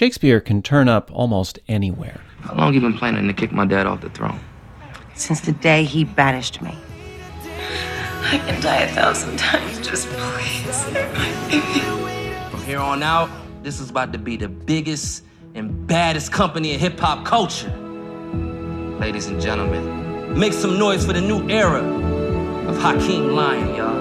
[0.00, 2.22] Shakespeare can turn up almost anywhere.
[2.40, 4.40] How long have you been planning to kick my dad off the throne?
[5.14, 6.74] Since the day he banished me.
[7.42, 11.82] I can die a thousand times, just please save my baby.
[12.50, 13.28] From here on out,
[13.62, 15.22] this is about to be the biggest
[15.54, 17.68] and baddest company in hip hop culture.
[18.98, 21.84] Ladies and gentlemen, make some noise for the new era
[22.68, 24.00] of Hakeem Lyon, y'all.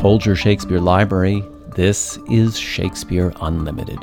[0.00, 1.44] Folger Shakespeare Library,
[1.76, 4.02] this is Shakespeare Unlimited.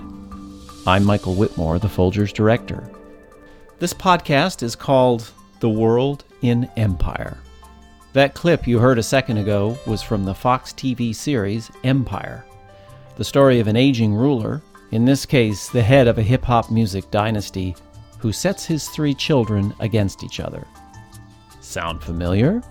[0.86, 2.88] I'm Michael Whitmore, the Folger's director.
[3.80, 7.40] This podcast is called The World in Empire.
[8.14, 12.46] That clip you heard a second ago was from the Fox TV series Empire,
[13.16, 16.70] the story of an aging ruler, in this case, the head of a hip hop
[16.70, 17.76] music dynasty,
[18.20, 20.68] who sets his three children against each other.
[21.60, 22.62] Sound familiar?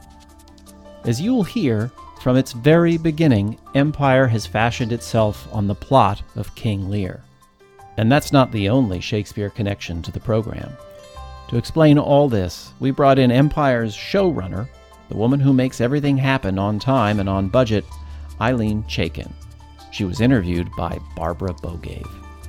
[1.02, 6.54] As you'll hear, from its very beginning, Empire has fashioned itself on the plot of
[6.54, 7.22] King Lear.
[7.96, 10.70] And that's not the only Shakespeare connection to the program.
[11.48, 14.68] To explain all this, we brought in Empire's showrunner,
[15.08, 17.84] the woman who makes everything happen on time and on budget,
[18.40, 19.32] Ilene Chaiken.
[19.92, 22.06] She was interviewed by Barbara Bogaev.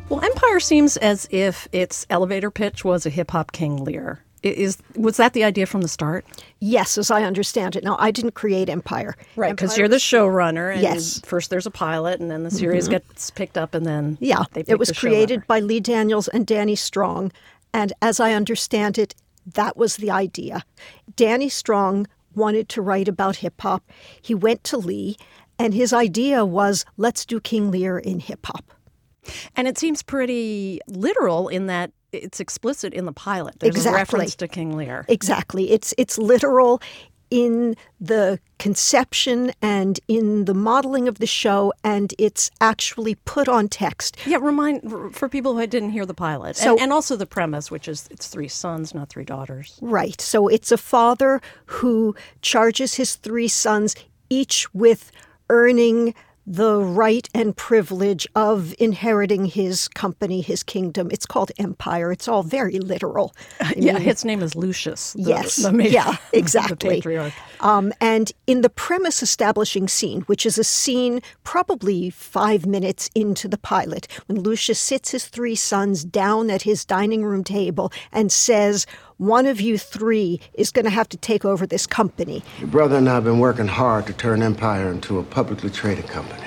[0.09, 4.23] Well, Empire seems as if its elevator pitch was a hip hop King Lear.
[4.43, 6.25] I- Is was that the idea from the start?
[6.59, 7.83] Yes, as I understand it.
[7.83, 9.15] Now, I didn't create Empire.
[9.35, 10.73] Right, because you're the showrunner.
[10.73, 11.19] And Yes.
[11.25, 12.93] First, there's a pilot, and then the series mm-hmm.
[12.93, 16.27] gets picked up, and then Yeah, they pick it was the created by Lee Daniels
[16.27, 17.31] and Danny Strong.
[17.73, 19.13] And as I understand it,
[19.53, 20.63] that was the idea.
[21.15, 23.83] Danny Strong wanted to write about hip hop.
[24.21, 25.17] He went to Lee,
[25.59, 28.73] and his idea was let's do King Lear in hip hop.
[29.55, 33.59] And it seems pretty literal in that it's explicit in the pilot.
[33.59, 35.05] There's a reference to King Lear.
[35.07, 35.71] Exactly.
[35.71, 36.81] It's it's literal
[37.29, 43.67] in the conception and in the modeling of the show, and it's actually put on
[43.67, 44.15] text.
[44.25, 47.69] Yeah, remind for people who didn't hear the pilot, So- and, and also the premise,
[47.69, 49.77] which is it's three sons, not three daughters.
[49.81, 50.21] Right.
[50.21, 53.93] So it's a father who charges his three sons,
[54.29, 55.11] each with
[55.49, 56.13] earning
[56.49, 61.09] the right and privilege of inheriting his company, his kingdom.
[61.11, 62.09] It's called empire.
[62.13, 63.35] It's all very literal.
[63.59, 65.11] I yeah, mean, his name is Lucius.
[65.13, 65.57] the- Yes.
[65.57, 66.95] the yeah, the exactly.
[67.01, 67.33] patriarch.
[67.59, 73.49] Um, and in the premise establishing scene, which is a scene probably five minutes into
[73.49, 78.31] the pilot, when Lucius sits his three sons down at his dining room table and
[78.31, 78.85] says,
[79.17, 82.43] One of you three is going to have to take over this company.
[82.59, 86.05] Your brother and I have been working hard to turn Empire into a publicly traded
[86.05, 86.43] company.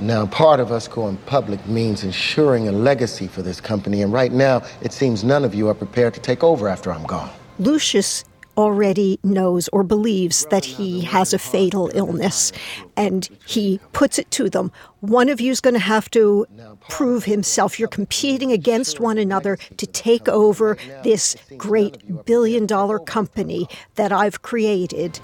[0.00, 4.32] Now, part of us going public means ensuring a legacy for this company, and right
[4.32, 7.30] now, it seems none of you are prepared to take over after I'm gone.
[7.60, 8.24] Lucius
[8.56, 12.52] already knows or believes that he has a fatal illness,
[12.96, 14.70] and he puts it to them.
[15.00, 16.46] One of you is going to have to
[16.88, 17.78] prove himself.
[17.78, 24.42] You're competing against one another to take over this great billion dollar company that I've
[24.42, 25.20] created.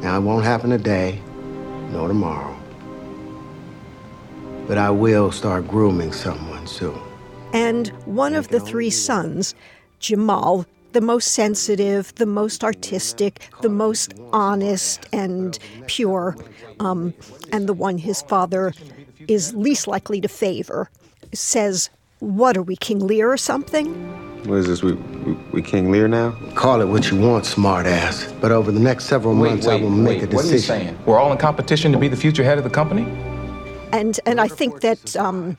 [0.00, 1.20] Now, it won't happen today,
[1.90, 2.56] nor tomorrow.
[4.66, 7.00] But I will start grooming someone soon.
[7.52, 9.54] And one of the three sons,
[10.00, 16.36] Jamal, the most sensitive, the most artistic, the most honest and pure,
[16.80, 17.12] um,
[17.52, 18.72] and the one his father
[19.28, 20.88] is least likely to favor,
[21.34, 21.90] says,
[22.20, 23.92] What are we, King Lear or something?
[24.44, 24.82] What is this?
[24.82, 26.32] We, we, we King Lear now?
[26.54, 28.40] Call it what you want, smartass.
[28.40, 30.36] But over the next several months, I will make a decision.
[30.36, 30.86] What are you decision.
[30.86, 30.98] saying?
[31.06, 33.02] We're all in competition to be the future head of the company?
[33.92, 35.56] And and I think that um,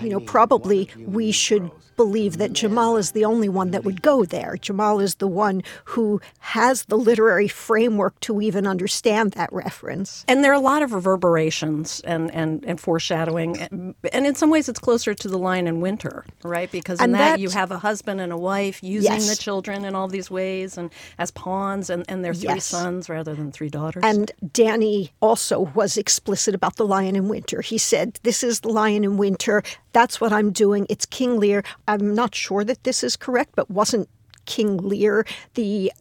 [0.00, 4.24] you know probably we should believe that Jamal is the only one that would go
[4.24, 4.56] there.
[4.58, 10.24] Jamal is the one who has the literary framework to even understand that reference.
[10.28, 13.58] And there are a lot of reverberations and, and, and foreshadowing.
[13.60, 16.70] And in some ways, it's closer to The Lion in Winter, right?
[16.70, 19.28] Because in And that, that- you have a husband and a wife using Yes.
[19.28, 22.64] the children in all these ways and as pawns, and, and their three Yes.
[22.64, 24.02] sons rather than three daughters.
[24.06, 27.60] And Danny also was explicit about the Lion in Winter.
[27.60, 29.62] He said, "This is the Lion in Winter.
[29.92, 30.86] That's what I'm doing.
[30.88, 31.62] It's King Lear.
[31.86, 34.08] I'm not sure that this is correct, but wasn't
[34.44, 35.24] King Lear
[35.54, 35.92] the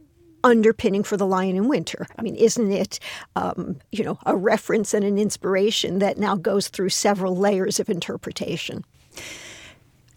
[0.43, 2.07] underpinning for the Lion in Winter?
[2.17, 2.99] I mean, isn't it,
[3.35, 7.89] um, you know, a reference and an inspiration that now goes through several layers of
[7.89, 8.85] interpretation?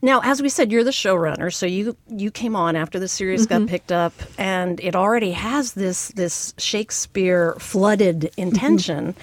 [0.02, 3.44] Now, as we said, you're the showrunner, so you you came on after the series
[3.44, 9.14] got picked up, and it already has this this Shakespeare flooded intention.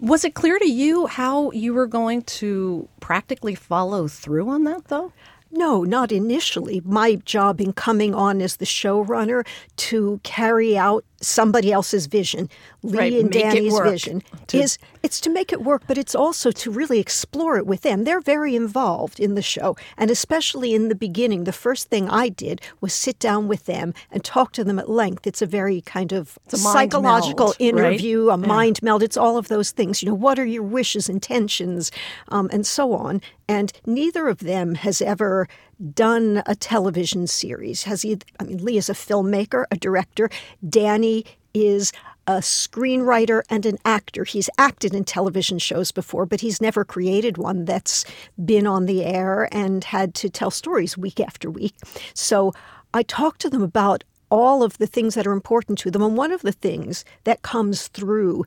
[0.00, 4.86] Was it clear to you how you were going to practically follow through on that,
[4.86, 5.12] though?
[5.52, 6.80] No, not initially.
[6.84, 9.46] My job in coming on as the showrunner
[9.76, 12.48] to carry out somebody else's vision,
[12.82, 16.50] Lee Right, and Danny's vision, To- is it's to make it work, but it's also
[16.50, 18.04] to really explore it with them.
[18.04, 22.28] They're very involved in the show, and especially in the beginning, the first thing I
[22.28, 25.26] did was sit down with them and talk to them at length.
[25.26, 27.92] It's a very kind of a psychological meld, right?
[27.92, 28.46] interview, a Yeah.
[28.46, 29.02] mind meld.
[29.02, 30.02] It's all of those things.
[30.02, 31.90] You know, what are your wishes, intentions,
[32.28, 33.20] um, and so on.
[33.48, 35.48] And neither of them has ever
[35.94, 37.84] done a television series.
[37.84, 38.18] Has he?
[38.38, 40.30] I mean, Lee is a filmmaker, a director.
[40.68, 41.24] Danny
[41.54, 41.92] is
[42.26, 44.24] a screenwriter and an actor.
[44.24, 48.04] He's acted in television shows before, but he's never created one that's
[48.44, 51.74] been on the air and had to tell stories week after week.
[52.14, 52.52] So
[52.94, 56.02] I talked to them about all of the things that are important to them.
[56.02, 58.44] And one of the things that comes through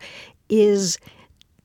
[0.50, 0.98] is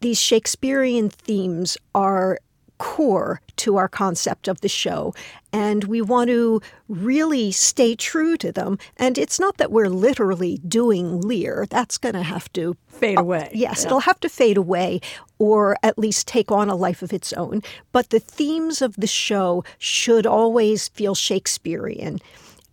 [0.00, 2.38] these Shakespearean themes are
[2.78, 5.14] core to our concept of the show.
[5.52, 8.78] And we want to really stay true to them.
[8.96, 13.22] And it's not that we're literally doing Lear, that's going to have to Fade oh,
[13.22, 13.50] away.
[13.52, 13.86] Yes, Yeah.
[13.86, 15.00] it'll have to fade away
[15.38, 17.62] or at least take on a life of its own.
[17.92, 22.18] But the themes of the show should always feel Shakespearean.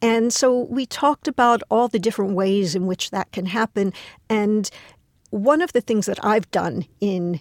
[0.02, 3.94] And so we talked about all the different ways in which that can happen.
[4.30, 4.69] And
[5.30, 7.40] one of the things that I've done in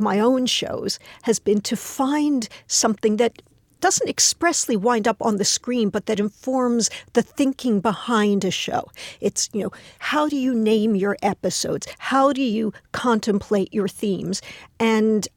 [0.00, 3.42] my own shows has been to find something that
[3.80, 8.88] doesn't expressly wind up on the screen, but that informs the thinking behind a show.
[9.20, 11.86] It's, you know, how do you name your episodes?
[11.98, 14.40] How do you contemplate your themes?
[14.80, 15.28] And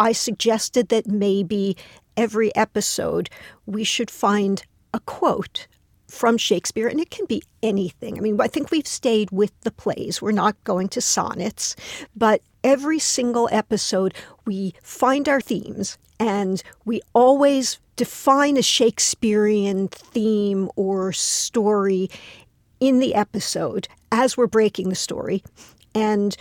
[0.00, 1.76] I suggested that maybe
[2.16, 3.30] every episode
[3.66, 5.68] we should find a quote
[6.08, 8.18] from Shakespeare, and it can be anything.
[8.18, 10.20] I mean, I think we've stayed with the plays.
[10.20, 11.74] We're not going to sonnets,
[12.16, 14.14] but every single episode
[14.44, 22.08] we find our themes and we always define a Shakespearean theme or story
[22.80, 25.42] in the episode as we're breaking the story.
[25.94, 26.36] And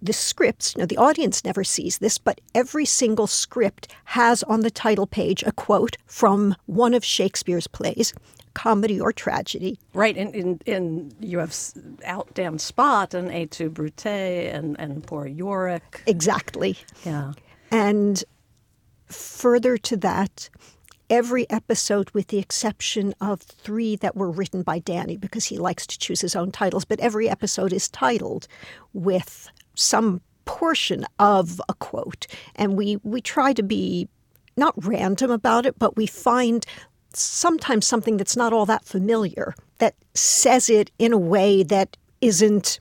[0.00, 4.60] the scripts, you know, the audience never sees this, but every single script has on
[4.60, 8.12] the title page a quote from one of Shakespeare's plays,
[8.54, 9.78] comedy or tragedy.
[9.94, 11.56] Right, and in, in you have
[12.04, 16.02] out damn spot and Et tu Brute and and poor Yorick.
[16.06, 16.78] Exactly.
[17.04, 17.32] Yeah.
[17.70, 18.22] And
[19.06, 20.50] further to that,
[21.08, 25.86] every episode, with the exception of three that were written by Danny, because he likes
[25.86, 28.48] to choose his own titles, but every episode is titled
[28.94, 32.26] with some portion of a quote.
[32.56, 34.08] And we, we try to be
[34.56, 36.64] not random about it, but we find
[37.16, 42.80] sometimes something that's not all that familiar that says it in a way that isn't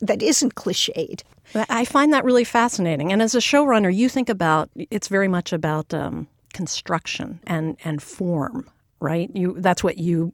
[0.00, 1.22] that isn't cliched.
[1.54, 3.12] I- find that really fascinating.
[3.12, 8.02] And as a showrunner, you think about it's very much about um, construction and and
[8.02, 8.68] form,
[9.00, 9.30] right?
[9.34, 10.32] You that's what you,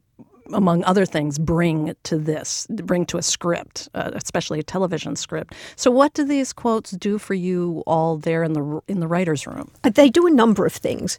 [0.53, 5.53] among other things, bring to this, bring to a script, uh, especially a television script.
[5.75, 9.47] So, what do these quotes do for you all there in the in the writers'
[9.47, 9.71] room?
[9.83, 11.17] They do a number of things.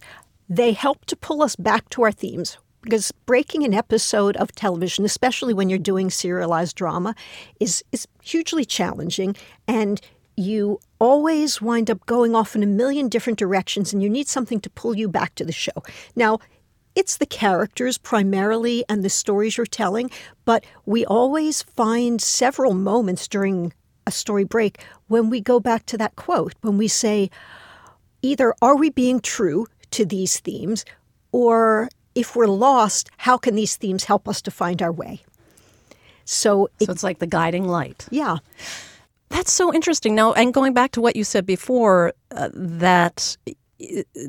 [0.48, 5.04] They help to pull us back to our themes because breaking an episode of television,
[5.04, 7.14] especially when you're doing serialized drama,
[7.58, 9.34] is is hugely challenging
[9.66, 10.00] and
[10.36, 14.60] you always wind up going off in a million different directions and you need something
[14.60, 15.72] to pull you back to the show.
[16.14, 16.38] Now,
[16.94, 20.10] it's the characters primarily and the stories you're telling,
[20.44, 23.72] but we always find several moments during
[24.06, 27.30] a story break when we go back to that quote, when we say,
[28.22, 30.84] either are we being true to these themes,
[31.32, 35.20] or if we're lost, how can these themes help us to find our way?
[36.24, 38.06] So, it, So it's like the guiding light.
[38.10, 38.38] yeah,
[39.28, 40.14] That's so interesting.
[40.14, 43.52] Now, and going back to what you said before, uh, that uh,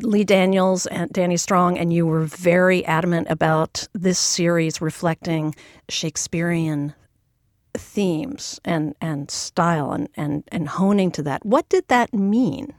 [0.02, 5.56] Lee Daniels and Danny Strong and you were very adamant about this series reflecting
[5.90, 6.94] Shakespearean
[7.74, 11.46] themes and, and style and, and, and honing to that.
[11.46, 12.74] What did that mean?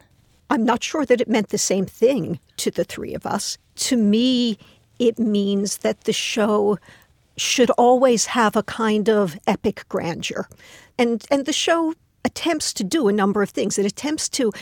[0.50, 3.58] I'm not sure that it meant the same thing to the three of us.
[3.76, 4.58] To me,
[4.98, 6.78] it means that the show
[7.36, 10.48] should always have a kind of epic grandeur.
[10.98, 13.78] And and the show attempts to do a number of things.
[13.78, 14.52] It attempts to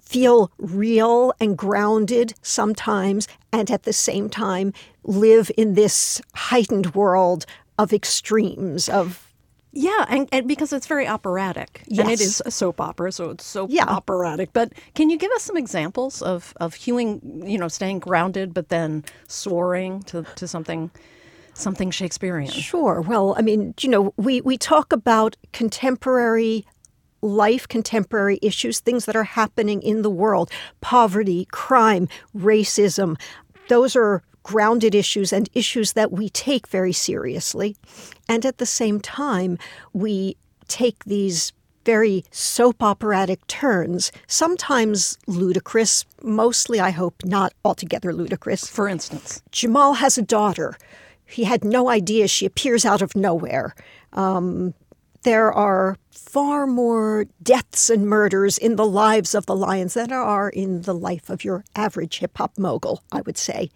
[0.00, 4.72] feel real and grounded sometimes and at the same time
[5.04, 7.46] live in this heightened world
[7.78, 9.23] of extremes of
[9.76, 11.82] Yeah, and, and because it's very operatic.
[11.98, 13.84] And it is a soap opera, so it's so Yeah.
[13.86, 14.50] operatic.
[14.52, 18.68] But can you give us some examples of, of hewing, you know, staying grounded but
[18.68, 20.90] then soaring to, to something
[21.54, 22.50] something Shakespearean?
[22.50, 23.00] Sure.
[23.00, 26.66] Well, I mean, you know, we, we talk about contemporary
[27.22, 30.50] life, contemporary issues, things that are happening in the world
[30.80, 33.18] poverty, crime, racism.
[33.68, 37.76] Those are grounded issues and issues that we take very seriously.
[38.28, 39.58] And at the same time,
[39.92, 40.36] we
[40.68, 41.52] take these
[41.84, 48.68] very soap operatic turns, sometimes ludicrous, mostly, I hope, not altogether ludicrous.
[48.68, 50.76] For instance, Jamal has a daughter.
[51.26, 53.74] He had no idea she appears out of nowhere.
[54.12, 54.74] Um,
[55.24, 60.22] there are far more deaths and murders in the lives of the Lyons than there
[60.22, 63.70] are in the life of your average hip hop mogul, I would say.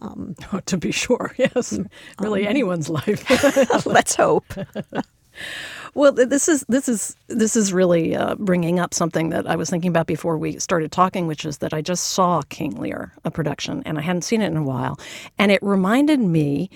[0.00, 1.78] Um, oh, to be sure, yes.
[2.18, 3.86] Really, um, anyone's life.
[3.86, 4.46] let's hope.
[5.94, 9.70] Well, this is this is this is really uh, bringing up something that I was
[9.70, 13.30] thinking about before we started talking, which is that I just saw King Lear, a
[13.30, 14.98] production, and I hadn't seen it in a while,
[15.38, 16.68] and it reminded me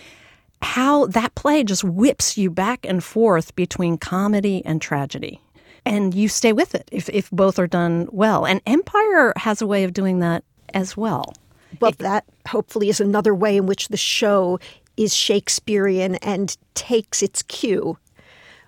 [0.63, 5.41] how that play just whips you back and forth between comedy and tragedy.
[5.85, 8.45] And you stay with it if, if both are done well.
[8.45, 11.33] And Empire has a way of doing that as well.
[11.81, 14.59] Well, it, that hopefully is another way in which the show
[14.97, 17.99] is Shakespearean and takes its cue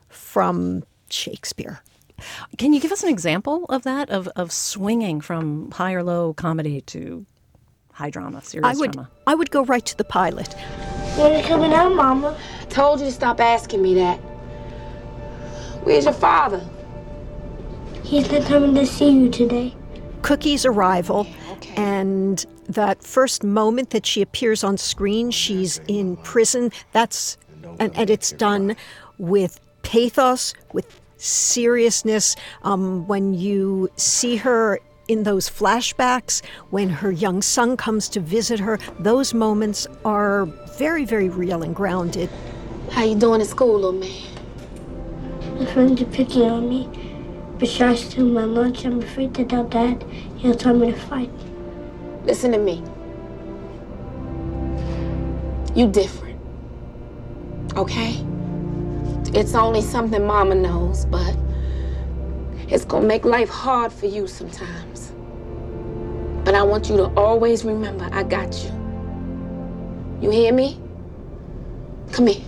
[0.08, 1.82] from Shakespeare.
[2.58, 6.34] Can you give us an example of that, of, of swinging from high or low
[6.34, 7.26] comedy to
[8.00, 9.10] high drama, serious I would, drama?
[9.26, 10.54] I would go right to the pilot.
[11.16, 12.36] When are you coming out, Mama?
[12.70, 14.16] Told you to stop asking me that.
[15.84, 16.66] Where's your father?
[18.02, 19.74] He's not coming to see you today.
[20.22, 21.74] Cookie's arrival okay.
[21.76, 26.72] and that first moment that she appears on screen, she's in prison.
[26.92, 27.36] That's
[27.78, 28.76] and, and it's done
[29.18, 32.36] with pathos, with seriousness.
[32.62, 36.40] Um, when you see her in those flashbacks,
[36.70, 40.44] when her young son comes to visit her, those moments are
[40.78, 42.30] very, very real and grounded.
[42.92, 44.22] How you doing at school, little man?
[45.58, 46.88] My friends are picking on me.
[47.58, 50.04] But I steal my lunch, I'm afraid to tell Dad.
[50.36, 51.30] He'll tell me to fight.
[52.24, 52.80] Listen to me.
[55.74, 56.38] You different.
[57.76, 58.24] Okay?
[59.34, 61.34] It's only something Mama knows, but
[62.70, 65.12] it's gonna make life hard for you sometimes.
[66.44, 68.70] But I want you to always remember I got you.
[70.20, 70.80] You hear me?
[72.12, 72.44] Come here.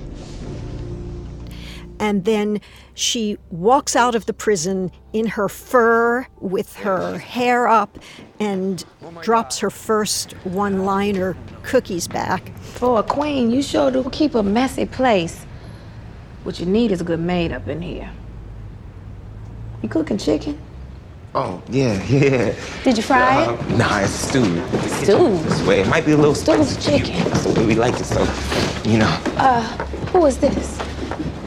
[1.99, 2.61] And then
[2.95, 7.99] she walks out of the prison in her fur with her hair up
[8.41, 8.85] and
[9.23, 12.57] drops her first one liner Cookie's back.
[12.59, 15.45] For a queen, you sure do keep a messy place.
[16.43, 18.11] What you need is a good maid up in here.
[19.83, 20.59] You cooking chicken?
[21.35, 22.55] Oh, yeah, yeah.
[22.85, 23.77] Did you fry uh, it?
[23.77, 24.45] Nah, it's stew.
[25.03, 25.39] Stew?
[25.39, 25.81] This way.
[25.81, 26.99] It might be a little Stew's spicy.
[26.99, 27.25] chicken.
[27.31, 28.21] That's the way we like it, so,
[28.85, 29.21] you know.
[29.37, 29.63] Uh,
[30.13, 30.79] who is this?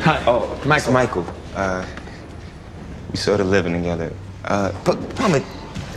[0.01, 0.21] Hi.
[0.27, 0.91] Oh, Michael.
[0.91, 1.25] Michael.
[1.55, 1.85] Uh,
[3.11, 4.11] we sort of living together.
[4.43, 5.41] Uh, but, Mama,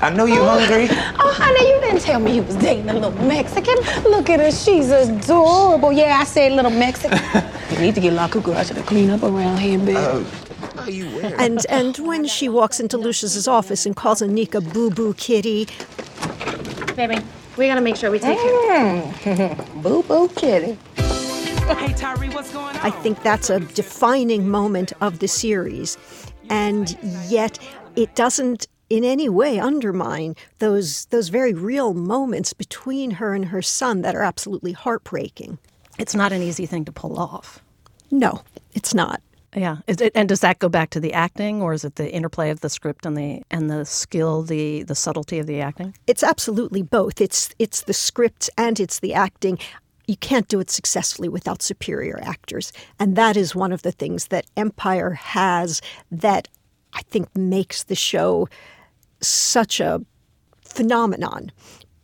[0.01, 0.89] I know you are hungry.
[1.21, 3.75] Oh, honey, you didn't tell me you was dating a little Mexican.
[4.05, 5.93] Look at her, she's adorable.
[5.93, 7.19] Yeah, I said little Mexican.
[7.73, 9.97] you need to get La Cucaracha to clean up around here, babe.
[9.97, 10.23] Uh,
[10.89, 15.67] and and when she walks into Lucius's office and calls Anika Boo Boo Kitty,
[16.97, 17.19] baby,
[17.57, 19.03] we gotta make sure we take care.
[19.03, 19.83] Mm.
[19.83, 20.79] boo Boo Kitty.
[21.75, 22.83] Hey Tyree, what's going on?
[22.83, 25.99] I think that's a defining moment of the series,
[26.49, 26.97] and
[27.29, 27.59] yet
[27.95, 33.61] it doesn't in any way undermine those those very real moments between her and her
[33.61, 35.59] son that are absolutely heartbreaking.
[35.99, 37.61] It's not an easy thing to pull off.
[38.11, 38.43] No,
[38.73, 39.21] it's not.
[39.55, 42.51] Yeah, it, and does that go back to the acting, or is it the interplay
[42.51, 45.95] of the script and the and the skill, the the subtlety of the acting?
[46.07, 47.21] It's absolutely both.
[47.21, 49.59] It's it's the script and it's the acting.
[50.07, 54.29] You can't do it successfully without superior actors, and that is one of the things
[54.29, 56.49] that Empire has that
[56.93, 58.49] I think makes the show
[59.21, 60.01] such a
[60.63, 61.53] phenomenon.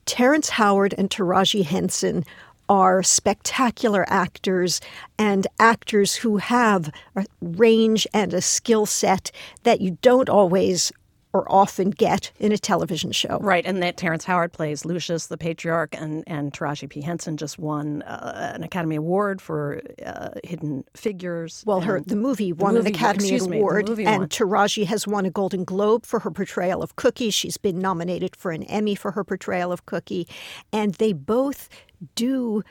[0.07, 2.25] Terrence Howard and Taraji Henson
[2.68, 4.80] are spectacular actors
[5.18, 9.30] and actors who have a range and a skill set
[9.62, 10.92] that you don't always
[11.35, 13.38] or often get in a television show.
[13.40, 17.00] Right, and that Terrence Howard plays Lucius, the patriarch, and, and Taraji P.
[17.00, 21.64] Henson just won uh, an Academy Award for uh, Hidden Figures.
[21.66, 24.28] Well, her the movie won the movie, an Academy Award, me, and won.
[24.28, 27.30] Taraji has won a Golden Globe for her portrayal of Cookie.
[27.30, 30.28] She's been nominated for an Emmy for her portrayal of Cookie,
[30.73, 31.68] and they both
[32.15, 32.63] do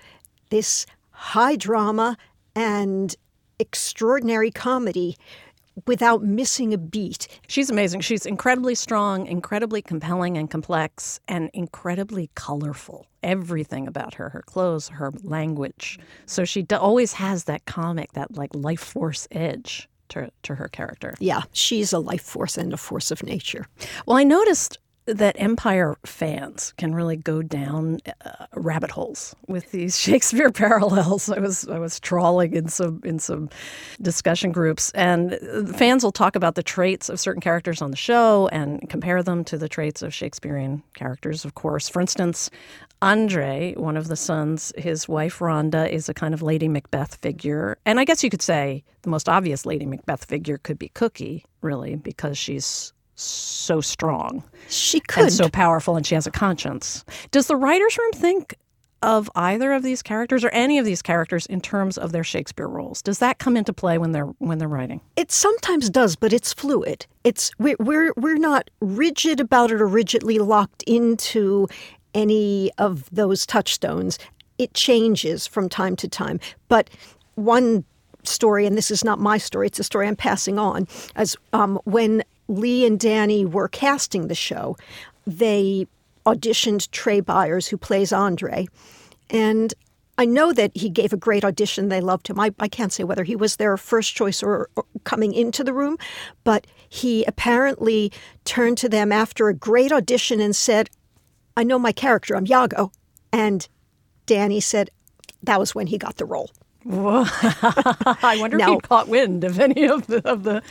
[0.50, 2.18] this high drama
[2.56, 3.16] and
[3.60, 5.18] extraordinary comedy
[5.88, 7.28] without missing a beat.
[7.48, 8.02] She's amazing.
[8.02, 13.08] She's incredibly strong, incredibly compelling and complex, and incredibly colorful.
[13.24, 15.98] Everything about her, her clothes, her language.
[16.26, 21.16] So she always has that comic, that like life force edge to, to her character.
[21.20, 23.66] Yeah, she's a life force and a force of nature.
[24.06, 29.98] Well, I noticed that Empire fans can really go down uh, rabbit holes with these
[30.00, 31.30] Shakespeare parallels.
[31.30, 33.50] I was I was trawling in some in some
[34.02, 35.38] discussion groups, and
[35.76, 39.44] fans will talk about the traits of certain characters on the show and compare them
[39.46, 41.46] to the traits of Shakespearean characters.
[41.46, 42.50] Of course, for instance,
[43.02, 47.78] Andre, one of the sons, his wife Rhonda is a kind of Lady Macbeth figure,
[47.86, 51.44] and I guess you could say the most obvious Lady Macbeth figure could be Cookie,
[51.62, 54.44] really, because she's so strong.
[54.70, 55.24] She could.
[55.24, 57.06] And so powerful, and she has a conscience.
[57.32, 58.56] Does the writer's room think
[59.04, 62.68] of either of these characters or any of these characters in terms of their Shakespeare
[62.68, 63.02] roles?
[63.02, 65.02] Does that come into play when they're when they're writing?
[65.16, 67.06] It sometimes does, but it's fluid.
[67.24, 71.68] It's we're we're, we're not rigid about it or rigidly locked into
[72.14, 74.18] any of those touchstones.
[74.58, 76.40] It changes from time to time.
[76.70, 76.90] But
[77.36, 77.84] one
[78.24, 81.80] story, and this is not my story, it's a story I'm passing on, as um,
[81.84, 84.78] when Lee and Danny were casting the show,
[85.26, 85.88] they
[86.26, 88.68] auditioned Trai Byers, who plays Andre.
[89.30, 89.74] And
[90.18, 91.90] I know that he gave a great audition.
[91.90, 92.40] They loved him.
[92.40, 95.74] I, I can't say whether he was their first choice or, or, coming into the
[95.74, 95.98] room,
[96.44, 98.12] but he apparently
[98.46, 100.90] turned to them after a great audition and said,
[101.58, 102.92] I know my character, I'm Iago.
[103.32, 103.68] And
[104.26, 104.92] Danny said
[105.42, 106.52] that was when he got the role.
[106.92, 110.62] I wonder now, if he caught wind of any of the of the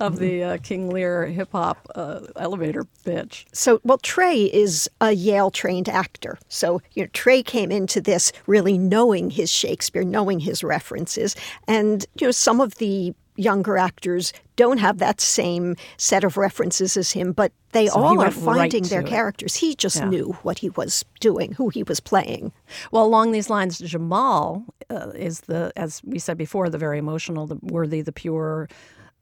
[0.00, 3.46] of the uh, King Lear hip hop uh, elevator pitch.
[3.52, 6.38] So, well, Trai is a Yale trained actor.
[6.48, 11.34] So, you know, Trai came into this really knowing his Shakespeare, knowing his references,
[11.66, 16.96] and you know, some of the younger actors don't have that same set of references
[16.96, 19.06] as him, but they so all are finding right their it.
[19.06, 19.56] characters.
[19.56, 20.08] He just yeah.
[20.08, 22.52] knew what he was doing, who he was playing.
[22.90, 27.46] Well, along these lines, Jamal uh, is the, as we said before, the very emotional,
[27.46, 28.68] the worthy, the pure,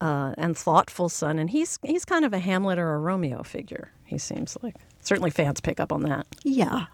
[0.00, 3.92] uh, and thoughtful son, and he's he's kind of a Hamlet or a Romeo figure.
[4.04, 6.26] He seems like certainly fans pick up on that.
[6.42, 6.86] Yeah,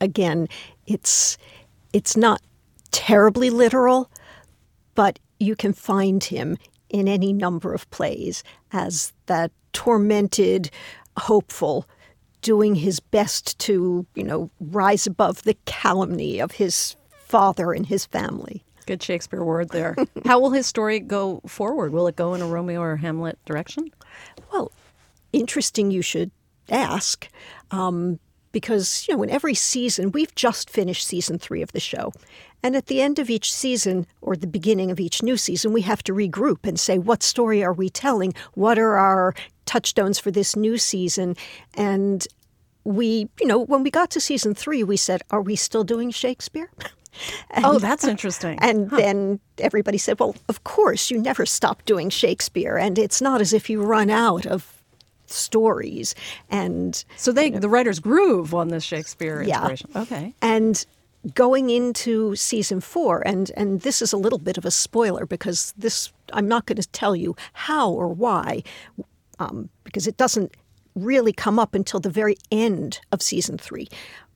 [0.00, 0.48] again,
[0.86, 1.36] it's
[1.92, 2.40] it's not
[2.92, 4.10] terribly literal,
[4.94, 6.56] but you can find him
[6.88, 8.42] in any number of plays
[8.72, 10.70] as that tormented,
[11.18, 11.86] hopeful,
[12.40, 18.06] doing his best to, you know, rise above the calumny of his father and his
[18.06, 18.64] family.
[18.86, 19.94] Good Shakespeare word there.
[20.24, 21.92] How will his story go forward?
[21.92, 23.90] Will it go in a Romeo or Hamlet direction?
[24.50, 24.72] Well,
[25.34, 26.30] interesting you should
[26.70, 27.28] ask.
[27.70, 28.18] Um,
[28.52, 32.14] because, you know, in every season, we've just finished season three of the show.
[32.62, 35.82] And at the end of each season, or the beginning of each new season, we
[35.82, 38.32] have to regroup and say, what story are we telling?
[38.54, 39.34] What are our
[39.66, 41.36] touchstones for this new season?
[41.74, 42.26] And
[42.84, 46.10] we, you know, when we got to season three, we said, are we still doing
[46.10, 46.70] Shakespeare?
[47.18, 48.58] Oh, and, oh, that's interesting.
[48.60, 48.96] And huh.
[48.96, 52.76] then everybody said, well, of course, you never stop doing Shakespeare.
[52.76, 54.76] And it's not as if you run out of
[55.26, 56.14] stories
[56.50, 59.56] and so they you know, the writers groove on this shakespeare yeah.
[59.56, 60.86] inspiration okay and
[61.34, 65.74] going into season four and and this is a little bit of a spoiler because
[65.76, 68.62] this i'm not going to tell you how or why
[69.38, 70.54] um, because it doesn't
[70.94, 73.86] really come up until the very end of season three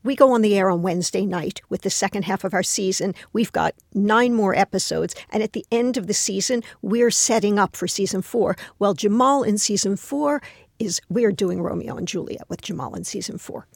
[0.03, 3.15] we go on the air on Wednesday night with the second half of our season.
[3.33, 5.15] We've got nine more episodes.
[5.31, 8.57] And at the end of the season, we're setting up for season four.
[8.79, 10.43] Well, Jamal in season four
[10.79, 13.67] is we're doing Romeo and Juliet with Jamal in season four.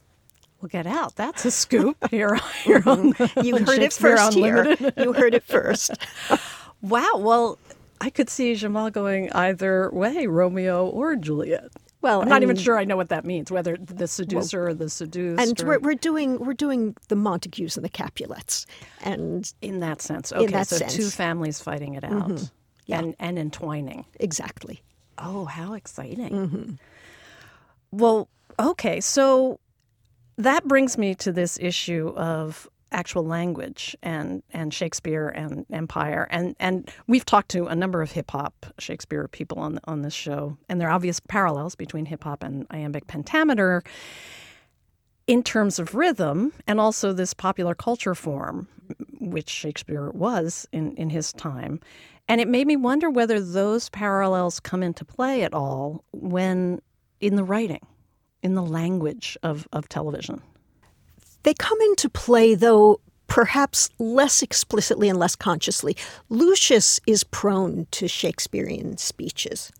[0.59, 1.15] Well, get out.
[1.15, 4.75] That's a scoop here, here on You heard it first here.
[4.97, 5.91] You heard it first.
[6.81, 7.17] wow.
[7.17, 7.59] Well,
[8.01, 11.69] I could see Jamal going either way, Romeo or Juliet.
[12.01, 14.73] Well, I'm not even sure I know what that means, whether the seducer well, or
[14.75, 15.41] the seduced.
[15.41, 15.65] And or...
[15.65, 18.67] we're, we're doing we're doing the Montagues and the Capulets,
[19.01, 20.95] and in that sense, okay, that so sense.
[20.95, 22.45] two families fighting it out mm-hmm.
[22.85, 22.99] yeah.
[22.99, 24.05] and and entwining.
[24.19, 24.83] Exactly.
[25.17, 26.29] Oh, how exciting!
[26.29, 26.73] Mm-hmm.
[27.91, 28.29] Well,
[28.59, 29.59] okay, so
[30.37, 36.27] that brings me to this issue of actual language and and Shakespeare and Empire.
[36.29, 40.13] And and we've talked to a number of hip hop Shakespeare people on on this
[40.13, 43.83] show and there are obvious parallels between hip hop and iambic pentameter
[45.27, 48.67] in terms of rhythm and also this popular culture form
[49.19, 51.79] which Shakespeare was in in his time.
[52.27, 56.81] And it made me wonder whether those parallels come into play at all when
[57.19, 57.85] in the writing
[58.41, 60.41] in the language of of television
[61.45, 65.95] they come into play, though, perhaps less explicitly and less consciously.
[66.29, 69.71] Lucius is prone to Shakespearean speeches.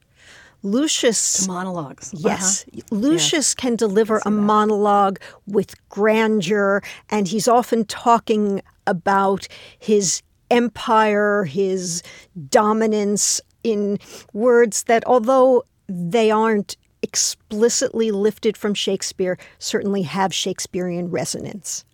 [0.61, 1.43] Lucius.
[1.43, 2.13] To monologues.
[2.15, 2.65] Yes.
[2.71, 2.81] Uh-huh.
[2.91, 3.53] Lucius yes.
[3.55, 9.47] can deliver a monologue with grandeur, and he's often talking about
[9.79, 12.03] his empire, his
[12.49, 13.97] dominance in
[14.33, 21.85] words that, although they aren't explicitly lifted from Shakespeare certainly have Shakespearean resonance.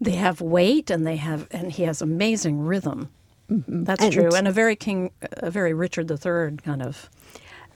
[0.00, 3.10] They have weight, and they have, and he has amazing rhythm.
[3.48, 7.10] That's And- true, and a very King, a very Richard III kind of.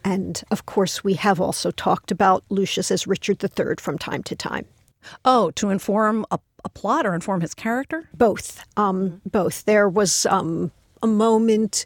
[0.04, 4.36] And of course, we have also talked about Lucius as Richard III from time to
[4.36, 4.66] time.
[5.24, 8.08] Oh, to inform a, a plot or inform his character?
[8.14, 8.64] Both.
[8.76, 9.64] Um, both.
[9.64, 10.70] There was um,
[11.02, 11.84] a moment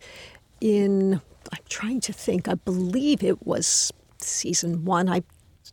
[0.60, 1.20] in,
[1.52, 3.92] I'm trying to think, I believe it was
[4.24, 5.08] season one.
[5.08, 5.22] I,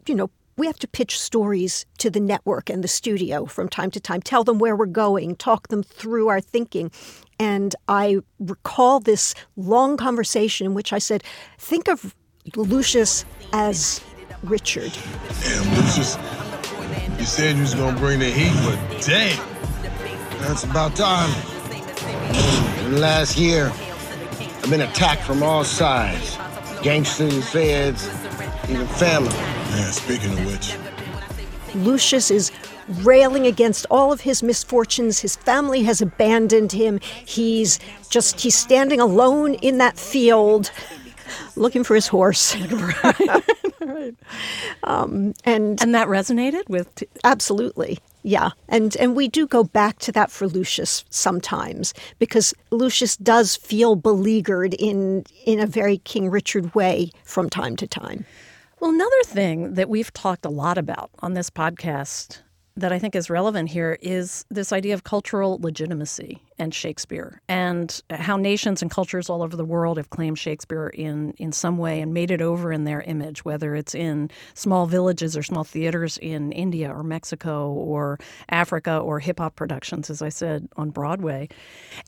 [0.06, 3.92] you know, we have to pitch stories to the network and the studio from time
[3.92, 6.92] to time, tell them where we're going, talk them through our thinking.
[7.40, 11.24] And I recall this long conversation in which I said,
[11.58, 12.14] think of
[12.56, 14.02] Lucius as
[14.44, 14.92] Richard.
[15.42, 16.18] Damn, Lucius.
[17.18, 19.40] You said you was gonna bring the heat, but damn.
[20.42, 21.30] That's about time.
[22.94, 26.38] Last year, I've been attacked from all sides.
[26.82, 28.10] Gangsters, feds,
[28.70, 29.30] even family.
[29.30, 30.76] Yeah, speaking of which.
[31.76, 32.52] Lucius is
[33.04, 35.20] railing against all of his misfortunes.
[35.20, 37.00] His family has abandoned him.
[37.26, 37.80] He's
[38.10, 40.72] just, he's standing alone in that field
[41.56, 42.56] looking for his horse.
[44.84, 46.94] um, and, and that resonated with.
[46.96, 48.00] T- absolutely.
[48.22, 53.56] Yeah, and and we do go back to that for Lucius sometimes because Lucius does
[53.56, 58.26] feel beleaguered in in a very King Richard way from time to time.
[58.80, 62.44] Well, another thing that we've talked a lot about on this podcast
[62.78, 68.02] that I think is relevant here is this idea of cultural legitimacy and Shakespeare and
[68.10, 72.00] how nations and cultures all over the world have claimed Shakespeare in, in some way
[72.00, 76.18] and made it over in their image, whether it's in small villages or small theaters
[76.20, 81.50] in India or Mexico or Africa or hip hop productions, as I said, on Broadway.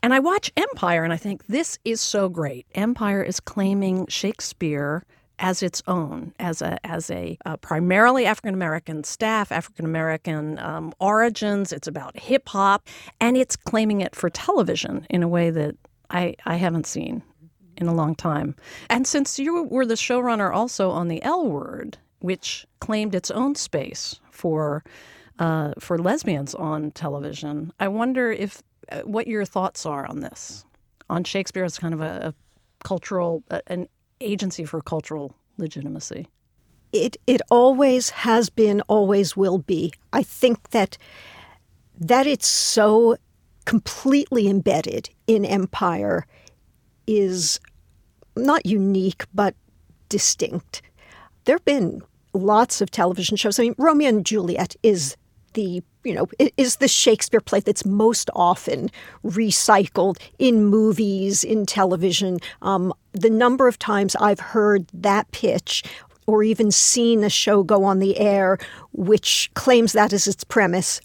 [0.02, 2.66] And I watch Empire and I think this is so great.
[2.74, 5.04] Empire is claiming Shakespeare
[5.42, 10.94] as its own, as a as a uh, primarily African American staff, African American um,
[11.00, 11.72] origins.
[11.72, 12.88] It's about hip hop,
[13.20, 15.74] and it's claiming it for television in a way that
[16.10, 17.22] I I haven't seen
[17.76, 18.54] in a long time.
[18.88, 23.56] And since you were the showrunner also on the L Word, which claimed its own
[23.56, 24.84] space for
[25.40, 30.64] uh, for lesbians on television, I wonder if uh, what your thoughts are on this,
[31.10, 32.34] on Shakespeare as kind of a, a
[32.84, 33.88] cultural an
[34.22, 36.28] agency for cultural legitimacy.
[36.92, 39.92] It it always has been, always will be.
[40.12, 40.98] I think that
[41.98, 43.16] that it's so
[43.64, 46.26] completely embedded in empire
[47.06, 47.60] is
[48.36, 49.54] not unique but
[50.08, 50.82] distinct.
[51.44, 52.02] There have been
[52.34, 53.58] lots of television shows.
[53.58, 55.16] I mean, Romeo and Juliet is
[55.54, 58.90] the you know it is the Shakespeare play that's most often
[59.24, 62.38] recycled in movies, in television.
[62.62, 65.82] Um, the number of times I've heard that pitch
[66.26, 68.58] or even seen a show go on the air
[68.92, 71.00] which claims that as its premise.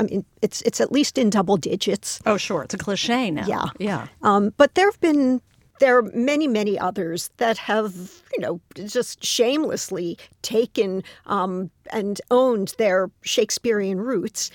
[0.00, 2.20] I mean, it's it's at least in double digits.
[2.26, 3.46] Oh, sure, it's a cliche now.
[3.46, 4.08] Yeah, yeah.
[4.22, 5.40] Um, but there have been
[5.80, 7.94] there are many many others that have
[8.32, 14.50] you know just shamelessly taken um, and owned their Shakespearean roots.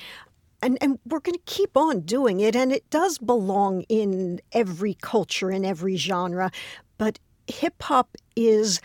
[0.62, 4.94] And, and we're going to keep on doing it, and it does belong in every
[4.94, 6.52] culture, in every genre.
[6.98, 8.80] But hip hop is,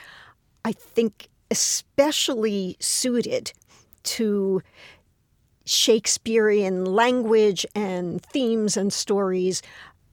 [0.64, 3.52] I think, especially suited
[4.02, 4.60] to
[5.64, 9.62] Shakespearean language and themes and stories.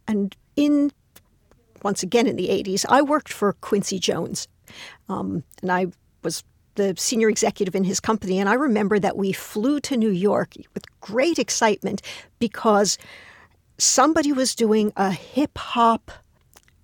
[0.08, 0.92] And in,
[1.86, 4.48] once again, in the 80s, I worked for Quincy Jones.
[5.08, 5.86] Um, and I
[6.24, 6.44] was
[6.74, 8.40] the senior executive in his company.
[8.40, 12.02] And I remember that we flew to New York with great excitement
[12.40, 12.98] because
[13.78, 16.12] somebody was doing a hip hop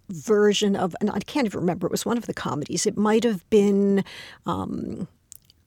[0.09, 2.85] version of, and I can't even remember, it was one of the comedies.
[2.85, 4.05] It might have been.
[4.45, 5.07] Um,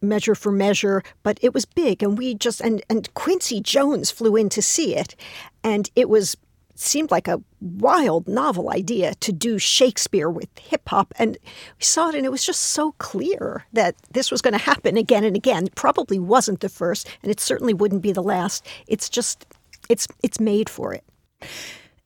[0.00, 4.36] Measure for Measure, but it was big, and we just and and Quincy Jones flew
[4.36, 5.16] in to see it,
[5.62, 6.36] and it was
[6.74, 11.36] seemed like a wild novel idea to do Shakespeare with hip hop, and
[11.78, 14.96] we saw it, and it was just so clear that this was going to happen
[14.96, 15.68] again and again.
[15.74, 18.66] Probably wasn't the first, and it certainly wouldn't be the last.
[18.86, 19.46] It's just
[19.88, 21.04] it's it's made for it.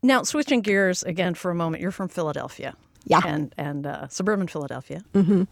[0.02, 2.74] Now, switching gears again for a moment, you're from Philadelphia.
[3.04, 3.20] Yeah.
[3.24, 5.02] And, and uh, suburban Philadelphia.
[5.14, 5.44] Mm-hmm.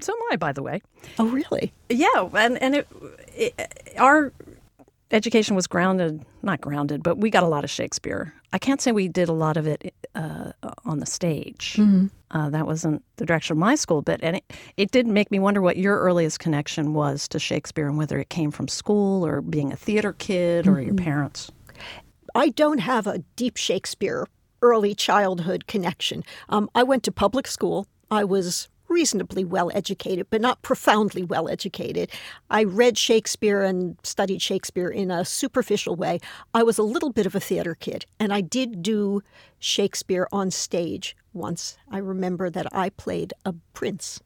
[0.00, 0.80] So am I, by the way.
[1.18, 1.72] Oh, really?
[1.88, 2.28] Yeah.
[2.34, 2.88] And, and it,
[3.34, 4.32] it, our
[5.10, 8.32] education was grounded, not grounded, but we got a lot of Shakespeare.
[8.54, 10.52] I can't say we did a lot of it uh,
[10.84, 11.74] on the stage.
[11.76, 12.10] Mhm.
[12.30, 14.44] Uh, that wasn't the direction of my school, but and it,
[14.76, 18.28] it did make me wonder what your earliest connection was to Shakespeare and whether it
[18.30, 21.02] came from school or being a theater kid or your Mhm.
[21.04, 21.50] parents.
[22.36, 24.26] I don't have a deep Shakespeare
[24.62, 26.22] early childhood connection.
[26.48, 27.86] Um, I went to public school.
[28.10, 32.10] I was reasonably well educated, but not profoundly well educated.
[32.48, 36.20] I read Shakespeare and studied Shakespeare in a superficial way.
[36.54, 39.22] I was a little bit of a theater kid, and I did do
[39.58, 41.76] Shakespeare on stage once.
[41.90, 44.20] I remember that I played a prince.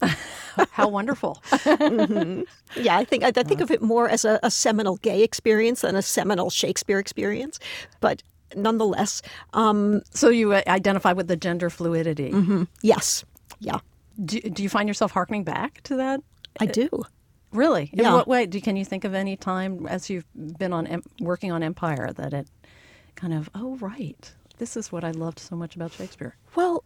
[0.72, 1.42] How wonderful!
[1.50, 2.42] mm-hmm.
[2.80, 5.82] Yeah, I think I, I think of it more as a, a, seminal gay experience
[5.82, 7.60] than a seminal Shakespeare experience,
[8.00, 8.22] but
[8.56, 9.22] nonetheless.
[9.52, 12.30] Um, so you identify with the gender fluidity.
[12.30, 12.64] Mm-hmm.
[12.82, 13.24] Yes.
[13.60, 13.78] Yeah.
[14.24, 16.20] Do, do you find yourself harkening back to that?
[16.60, 16.88] I uh, do.
[17.52, 17.90] Really?
[17.92, 18.14] In yeah.
[18.14, 18.46] what way?
[18.46, 22.32] Do, can you think of any time as you've been on working on Empire that
[22.32, 22.48] it
[23.14, 26.36] kind of, oh, right, this is what I loved so much about Shakespeare?
[26.54, 26.84] Well,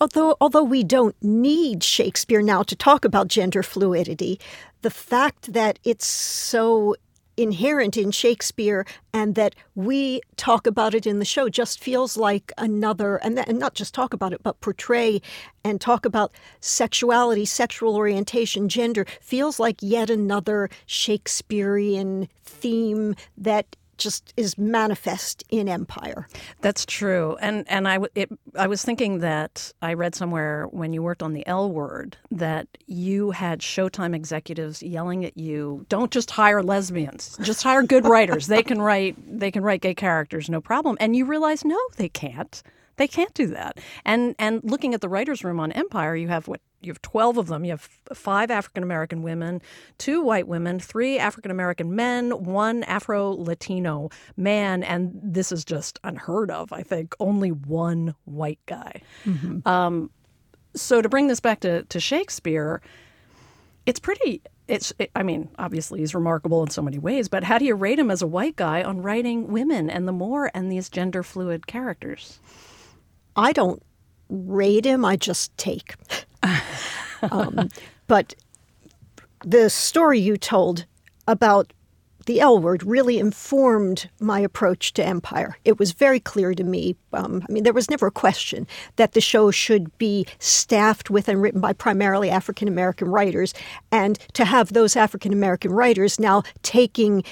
[0.00, 4.40] although although we don't need Shakespeare now to talk about gender fluidity,
[4.82, 6.94] the fact that it's so
[7.36, 12.52] inherent in Shakespeare and that we talk about it in the show just feels like
[12.58, 15.20] another and, and not just talk about it but portray
[15.64, 24.32] and talk about sexuality sexual orientation gender feels like yet another Shakespearean theme that just
[24.36, 26.28] is manifest in Empire.
[26.60, 31.02] That's true, and and I it, I was thinking that I read somewhere when you
[31.02, 36.30] worked on the L Word that you had Showtime executives yelling at you, "Don't just
[36.30, 38.46] hire lesbians, just hire good writers.
[38.46, 42.08] they can write they can write gay characters, no problem." And you realize, no, they
[42.08, 42.62] can't.
[42.96, 43.78] They can't do that.
[44.04, 47.38] And and looking at the writers' room on Empire, you have what you have 12
[47.38, 47.64] of them.
[47.64, 49.62] You have five African American women,
[49.98, 55.98] two white women, three African American men, one Afro Latino man, and this is just
[56.04, 56.72] unheard of.
[56.72, 59.00] I think only one white guy.
[59.24, 59.66] Mm-hmm.
[59.66, 60.10] Um,
[60.76, 62.82] so to bring this back to, to Shakespeare,
[63.86, 64.42] it's pretty.
[64.66, 64.92] It's.
[64.98, 67.98] It, I mean, obviously he's remarkable in so many ways, but how do you rate
[67.98, 71.66] him as a white guy on writing women and the more and these gender fluid
[71.66, 72.40] characters?
[73.36, 73.82] I don't
[74.28, 75.04] rate him.
[75.04, 75.94] I just take.
[77.30, 77.68] um,
[78.06, 78.34] but
[79.44, 80.86] the story you told
[81.26, 81.72] about
[82.26, 85.58] the L word really informed my approach to Empire.
[85.64, 86.96] It was very clear to me.
[87.12, 88.66] Um, I mean, there was never a question
[88.96, 93.52] that the show should be staffed with and written by primarily African American writers,
[93.92, 97.24] and to have those African American writers now taking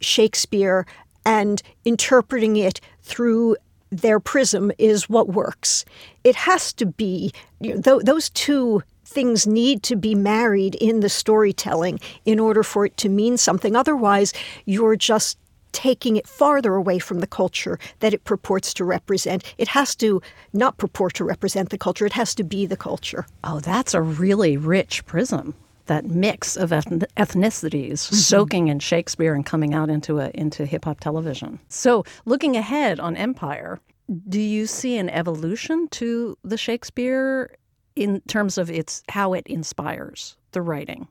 [0.00, 0.86] Shakespeare
[1.24, 3.56] and interpreting it through
[3.90, 5.84] their prism is what works.
[6.24, 11.00] It has to be, you know, th- those two things need to be married in
[11.00, 13.74] the storytelling in order for it to mean something.
[13.74, 14.34] Otherwise,
[14.66, 15.38] you're just
[15.72, 19.44] taking it farther away from the culture that it purports to represent.
[19.58, 20.20] It has to
[20.52, 23.26] not purport to represent the culture, it has to be the culture.
[23.44, 25.54] Oh, that's a really rich prism
[25.88, 28.14] that mix of ethnicities mm-hmm.
[28.14, 31.58] soaking in Shakespeare and coming out into a into hip hop television.
[31.68, 33.80] So, looking ahead on Empire,
[34.28, 37.56] do you see an evolution to the Shakespeare
[37.96, 41.08] in terms of its how it inspires the writing?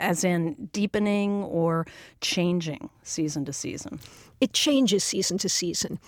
[0.00, 1.86] As in deepening or
[2.20, 4.00] changing season to season?
[4.40, 6.00] It changes season to season.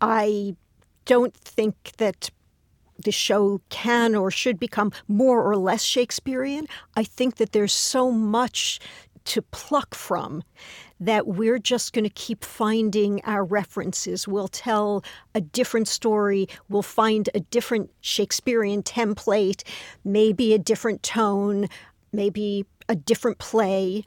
[0.00, 0.56] I
[1.04, 2.30] don't think that
[3.02, 6.66] the show can or should become more or less Shakespearean.
[6.96, 8.80] I think that there's so much
[9.24, 10.42] to pluck from
[11.00, 14.28] that we're just going to keep finding our references.
[14.28, 15.02] We'll tell
[15.34, 19.62] a different story, we'll find a different Shakespearean template,
[20.04, 21.68] maybe a different tone,
[22.12, 24.04] maybe a different play.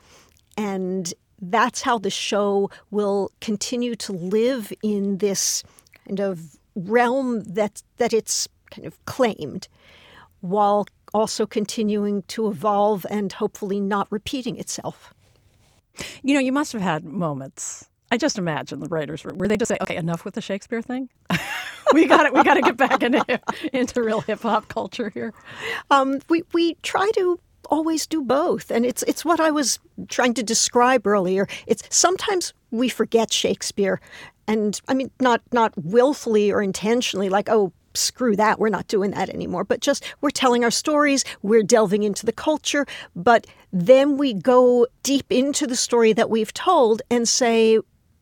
[0.55, 5.63] And that's how the show will continue to live in this
[6.05, 9.67] kind of realm that that it's kind of claimed
[10.41, 15.13] while also continuing to evolve and hopefully not repeating itself.
[16.21, 17.89] You know, you must have had moments.
[18.11, 20.81] I just imagine the writers were where they just say, "Okay, enough with the Shakespeare
[20.81, 21.09] thing.
[21.93, 22.33] we got it.
[22.33, 23.41] We got to get back into
[23.73, 25.33] into real hip hop culture here."
[25.91, 30.33] Um, we we try to always do both, and it's it's what I was trying
[30.35, 31.47] to describe earlier.
[31.65, 33.99] It's sometimes we forget Shakespeare,
[34.47, 39.11] and I mean not not willfully or intentionally, like oh screw that, we're not doing
[39.11, 39.63] that anymore.
[39.63, 44.87] But just we're telling our stories, we're delving into the culture, but then we go
[45.03, 47.79] deep into the story that we've told and say,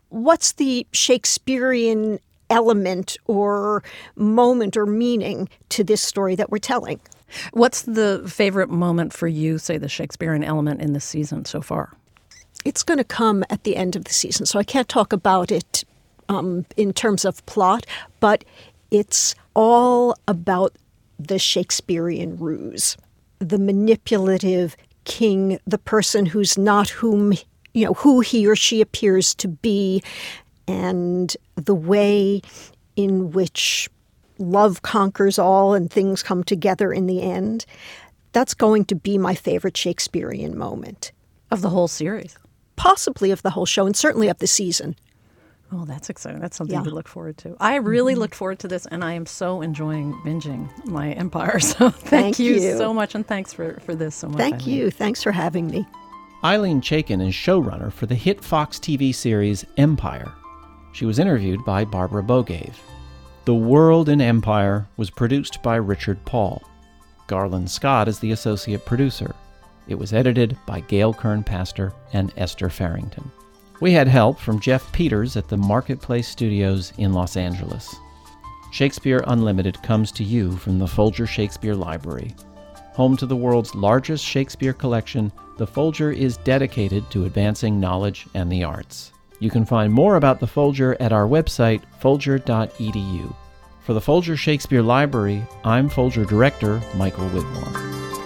[0.09, 3.83] what's the Shakespearean element or
[4.15, 6.99] moment or meaning to this story that we're telling?
[7.51, 11.91] What's the favorite moment for you, say the Shakespearean element in this season so far?
[12.63, 15.51] It's going to come at the end of the season, so I can't talk about
[15.51, 15.83] it
[16.29, 17.85] um, in terms of plot,
[18.19, 18.43] but
[18.91, 20.75] it's all about
[21.17, 22.97] the Shakespearean ruse,
[23.39, 27.33] the manipulative king, the person who's not whom
[27.73, 30.01] you know who he or she appears to be,
[30.67, 32.41] and the way
[32.95, 33.89] in which
[34.37, 37.65] love conquers all and things come together in the end.
[38.31, 41.13] that's going to be my favorite Shakespearean moment.
[41.51, 42.37] Of the whole series?
[42.75, 44.97] Possibly of the whole show, and certainly of the season.
[45.71, 46.39] Oh, that's exciting.
[46.41, 46.83] That's something Yeah.
[46.83, 47.55] to look forward to.
[47.59, 48.19] I really Mhm.
[48.19, 51.59] look forward to this, and I am so enjoying binging my Empire.
[51.65, 52.77] So thank, Thank you, you.
[52.77, 54.37] so much, and thanks for, for this so much.
[54.37, 54.67] Thank Ilene.
[54.67, 54.91] you.
[54.91, 55.85] Thanks for having me.
[56.43, 60.31] Ilene Chaiken is showrunner for the hit Fox TV series Empire.
[60.93, 62.73] She was interviewed by Barbara Bogaev.
[63.45, 66.61] The World in Empire was produced by Richard Paul.
[67.27, 69.33] Garland Scott is the associate producer.
[69.87, 73.31] It was edited by Gail Kern Paster and Esther Ferington.
[73.81, 77.95] We had help from Jeff Peters at the Marketplace Studios in Los Angeles.
[78.71, 82.33] Shakespeare Unlimited comes to you from the Folger Shakespeare Library.
[82.93, 88.49] Home to the world's largest Shakespeare collection, the Folger is dedicated to advancing knowledge and
[88.49, 89.11] the arts.
[89.39, 93.35] You can find more about the Folger at our website, folger.edu.
[93.81, 98.24] For the Folger Shakespeare Library, I'm Folger Director Michael Witmore.